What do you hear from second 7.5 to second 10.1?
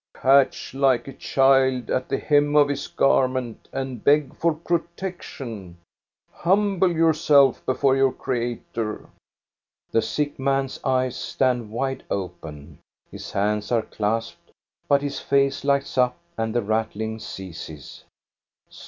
before your Creator!" The